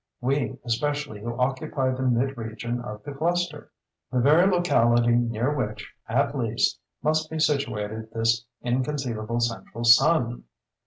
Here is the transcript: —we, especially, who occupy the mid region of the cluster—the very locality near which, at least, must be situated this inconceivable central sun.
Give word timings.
—we, 0.19 0.57
especially, 0.65 1.21
who 1.21 1.37
occupy 1.37 1.91
the 1.91 2.01
mid 2.01 2.35
region 2.35 2.81
of 2.81 3.03
the 3.03 3.11
cluster—the 3.13 4.19
very 4.19 4.49
locality 4.51 5.11
near 5.11 5.53
which, 5.55 5.93
at 6.09 6.35
least, 6.35 6.79
must 7.03 7.29
be 7.29 7.37
situated 7.37 8.09
this 8.11 8.43
inconceivable 8.63 9.39
central 9.39 9.83
sun. 9.83 10.45